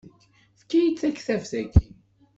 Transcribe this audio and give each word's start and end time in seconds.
Efk-iyi-d 0.55 0.97
taktabt-agi. 1.01 1.65